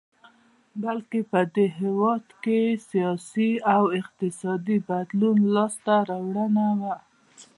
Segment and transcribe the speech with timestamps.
[0.83, 6.95] بلکې په دې هېواد کې د سیاسي او اقتصادي بدلون لاسته راوړنه وه.